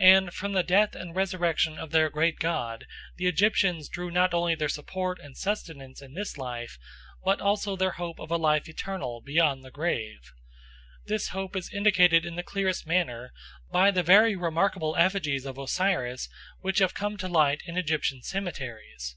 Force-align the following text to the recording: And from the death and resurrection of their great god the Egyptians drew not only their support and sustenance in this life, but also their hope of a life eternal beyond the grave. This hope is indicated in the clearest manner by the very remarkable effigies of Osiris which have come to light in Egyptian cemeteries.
And 0.00 0.34
from 0.34 0.54
the 0.54 0.64
death 0.64 0.96
and 0.96 1.14
resurrection 1.14 1.78
of 1.78 1.92
their 1.92 2.10
great 2.10 2.40
god 2.40 2.84
the 3.16 3.28
Egyptians 3.28 3.88
drew 3.88 4.10
not 4.10 4.34
only 4.34 4.56
their 4.56 4.68
support 4.68 5.20
and 5.20 5.36
sustenance 5.36 6.02
in 6.02 6.14
this 6.14 6.36
life, 6.36 6.80
but 7.24 7.40
also 7.40 7.76
their 7.76 7.92
hope 7.92 8.18
of 8.18 8.32
a 8.32 8.38
life 8.38 8.68
eternal 8.68 9.20
beyond 9.24 9.62
the 9.62 9.70
grave. 9.70 10.18
This 11.04 11.28
hope 11.28 11.54
is 11.54 11.72
indicated 11.72 12.26
in 12.26 12.34
the 12.34 12.42
clearest 12.42 12.88
manner 12.88 13.32
by 13.70 13.92
the 13.92 14.02
very 14.02 14.34
remarkable 14.34 14.96
effigies 14.96 15.46
of 15.46 15.58
Osiris 15.58 16.28
which 16.58 16.80
have 16.80 16.94
come 16.94 17.16
to 17.18 17.28
light 17.28 17.62
in 17.66 17.76
Egyptian 17.78 18.22
cemeteries. 18.22 19.14